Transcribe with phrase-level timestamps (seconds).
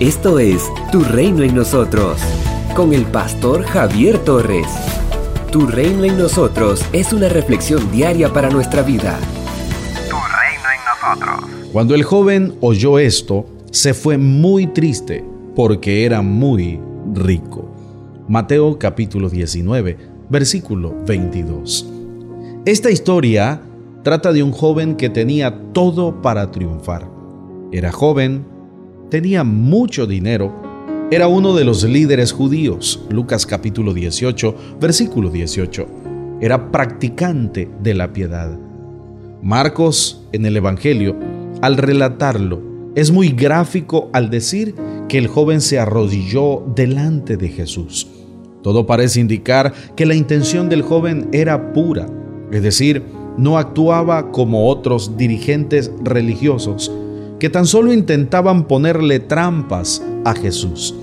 [0.00, 2.18] Esto es Tu Reino en Nosotros,
[2.74, 4.66] con el pastor Javier Torres.
[5.52, 9.16] Tu Reino en Nosotros es una reflexión diaria para nuestra vida.
[10.10, 11.70] Tu Reino en Nosotros.
[11.72, 16.80] Cuando el joven oyó esto, se fue muy triste porque era muy
[17.14, 17.70] rico.
[18.26, 19.96] Mateo capítulo 19,
[20.28, 21.86] versículo 22.
[22.66, 23.62] Esta historia
[24.02, 27.08] trata de un joven que tenía todo para triunfar.
[27.70, 28.53] Era joven,
[29.14, 30.52] tenía mucho dinero,
[31.12, 35.86] era uno de los líderes judíos, Lucas capítulo 18, versículo 18.
[36.40, 38.58] Era practicante de la piedad.
[39.40, 41.14] Marcos, en el Evangelio,
[41.62, 42.60] al relatarlo,
[42.96, 44.74] es muy gráfico al decir
[45.08, 48.08] que el joven se arrodilló delante de Jesús.
[48.64, 52.08] Todo parece indicar que la intención del joven era pura,
[52.50, 53.04] es decir,
[53.38, 56.90] no actuaba como otros dirigentes religiosos
[57.38, 60.94] que tan solo intentaban ponerle trampas a Jesús.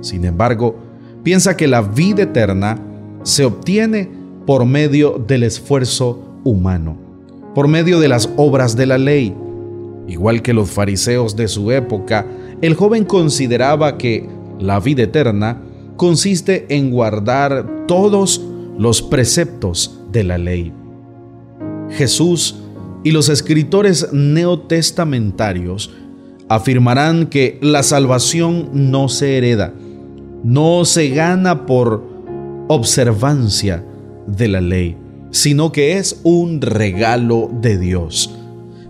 [0.00, 0.76] Sin embargo,
[1.22, 2.78] piensa que la vida eterna
[3.22, 4.08] se obtiene
[4.46, 6.96] por medio del esfuerzo humano,
[7.54, 9.34] por medio de las obras de la ley.
[10.08, 12.26] Igual que los fariseos de su época,
[12.62, 15.62] el joven consideraba que la vida eterna
[15.96, 18.42] consiste en guardar todos
[18.78, 20.72] los preceptos de la ley.
[21.90, 22.56] Jesús
[23.04, 25.90] y los escritores neotestamentarios
[26.48, 29.72] afirmarán que la salvación no se hereda,
[30.42, 32.02] no se gana por
[32.68, 33.84] observancia
[34.26, 34.96] de la ley,
[35.30, 38.34] sino que es un regalo de Dios.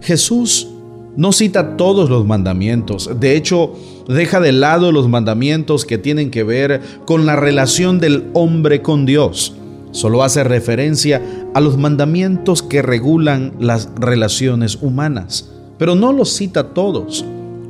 [0.00, 0.69] Jesús
[1.17, 3.74] no cita todos los mandamientos, de hecho
[4.08, 9.06] deja de lado los mandamientos que tienen que ver con la relación del hombre con
[9.06, 9.55] Dios.
[9.92, 11.20] Solo hace referencia
[11.55, 17.24] a los mandamientos que regulan las relaciones humanas, pero no los cita todos.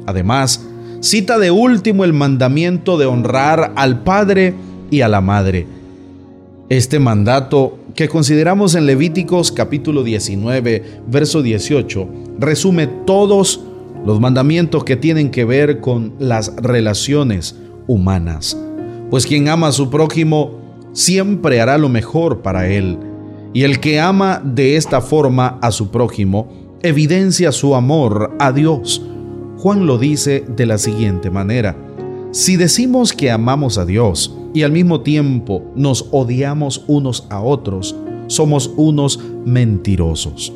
[0.07, 0.67] Además,
[1.01, 4.55] cita de último el mandamiento de honrar al Padre
[4.91, 5.67] y a la Madre.
[6.69, 12.09] Este mandato que consideramos en Levíticos capítulo 19, verso 18,
[12.39, 13.61] resume todos
[14.05, 17.57] los mandamientos que tienen que ver con las relaciones
[17.87, 18.57] humanas.
[19.11, 20.61] Pues quien ama a su prójimo
[20.93, 22.99] siempre hará lo mejor para él,
[23.53, 26.49] y el que ama de esta forma a su prójimo
[26.83, 29.05] evidencia su amor a Dios.
[29.59, 31.77] Juan lo dice de la siguiente manera,
[32.33, 37.97] si decimos que amamos a Dios y al mismo tiempo nos odiamos unos a otros,
[38.29, 40.53] somos unos mentirosos.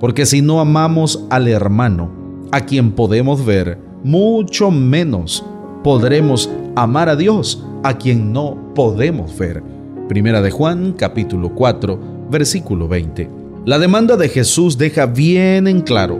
[0.00, 2.10] Porque si no amamos al hermano,
[2.52, 5.44] a quien podemos ver, mucho menos
[5.82, 9.62] podremos amar a Dios, a quien no podemos ver.
[10.08, 13.30] Primera de Juan, capítulo 4, versículo 20.
[13.64, 16.18] La demanda de Jesús deja bien en claro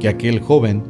[0.00, 0.82] que aquel joven,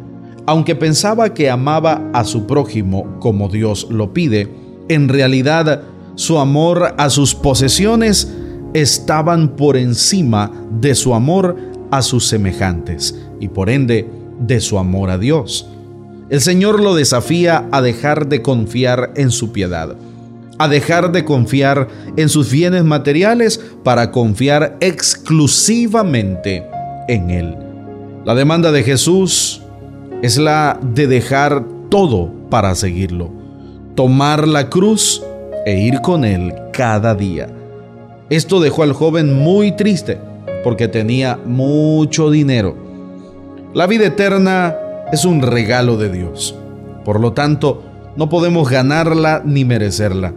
[0.47, 4.49] aunque pensaba que amaba a su prójimo como Dios lo pide,
[4.89, 5.83] en realidad
[6.15, 8.35] su amor a sus posesiones
[8.75, 10.51] estaban por encima
[10.81, 11.57] de su amor
[11.91, 14.09] a sus semejantes y por ende
[14.41, 15.69] de su amor a Dios.
[16.31, 19.97] El Señor lo desafía a dejar de confiar en su piedad,
[20.59, 26.67] a dejar de confiar en sus bienes materiales para confiar exclusivamente
[27.09, 27.57] en Él.
[28.27, 29.63] La demanda de Jesús
[30.21, 33.31] es la de dejar todo para seguirlo,
[33.95, 35.23] tomar la cruz
[35.65, 37.49] e ir con Él cada día.
[38.29, 40.19] Esto dejó al joven muy triste
[40.63, 42.77] porque tenía mucho dinero.
[43.73, 44.77] La vida eterna
[45.13, 46.55] es un regalo de Dios.
[47.05, 47.83] Por lo tanto,
[48.17, 50.33] no podemos ganarla ni merecerla.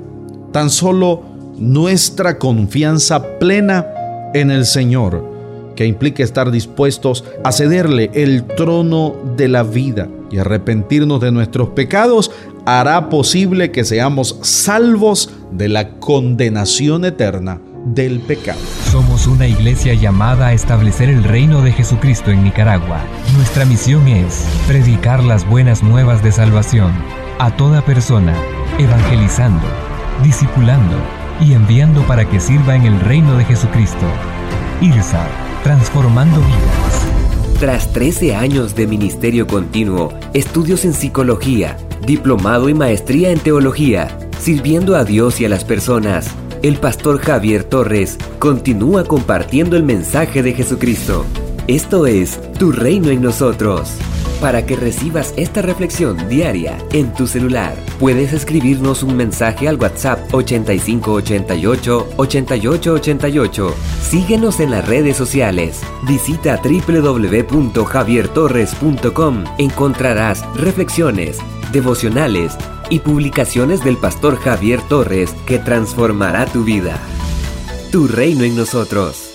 [0.52, 1.24] Tan solo
[1.58, 3.88] nuestra confianza plena
[4.34, 5.30] en el Señor,
[5.76, 11.70] que implica estar dispuestos a cederle el trono de la vida y arrepentirnos de nuestros
[11.70, 12.32] pecados,
[12.66, 18.60] hará posible que seamos salvos de la condenación eterna del pecado.
[18.92, 23.02] Somos una iglesia llamada a establecer el reino de Jesucristo en Nicaragua.
[23.36, 26.92] Nuestra misión es predicar las buenas nuevas de salvación
[27.40, 28.36] a toda persona,
[28.78, 29.66] evangelizando,
[30.24, 30.96] discipulando
[31.42, 34.06] y enviando para que sirva en el reino de Jesucristo.
[34.82, 35.26] IRSA,
[35.64, 37.12] transformando vidas.
[37.60, 44.96] Tras 13 años de ministerio continuo, estudios en psicología, diplomado y maestría en teología, sirviendo
[44.96, 50.54] a Dios y a las personas, el pastor Javier Torres continúa compartiendo el mensaje de
[50.54, 51.26] Jesucristo.
[51.68, 53.92] Esto es Tu Reino en nosotros.
[54.40, 60.34] Para que recibas esta reflexión diaria en tu celular, puedes escribirnos un mensaje al WhatsApp
[60.34, 63.76] 8588 8888.
[64.02, 65.82] Síguenos en las redes sociales.
[66.08, 69.44] Visita www.javiertorres.com.
[69.60, 71.38] Encontrarás reflexiones
[71.72, 72.58] devocionales
[72.92, 77.00] y publicaciones del pastor Javier Torres que transformará tu vida.
[77.92, 79.31] Tu reino en nosotros.